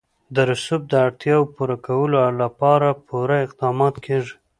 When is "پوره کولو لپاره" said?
1.55-2.87